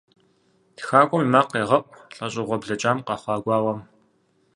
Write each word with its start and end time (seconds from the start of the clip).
ТхакӀуэм 0.75 1.21
и 1.25 1.27
макъ 1.33 1.53
егъэӀу 1.61 1.89
лӀэщӀыгъуэ 2.15 2.57
блэкӀам 2.61 2.97
къэхъуа 3.07 3.35
гуауэм. 3.43 3.79